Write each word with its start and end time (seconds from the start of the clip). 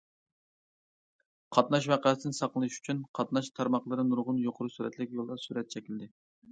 قاتناش 1.57 1.89
ۋەقەسىدىن 1.93 2.35
ساقلىنىش 2.39 2.79
ئۈچۈن، 2.81 3.05
قاتناش 3.21 3.53
تارماقلىرى 3.61 4.09
نۇرغۇن 4.13 4.45
يۇقىرى 4.49 4.77
سۈرئەتلىك 4.79 5.19
يولدا 5.21 5.43
سۈرئەت 5.47 5.75
چەكلىدى. 5.79 6.15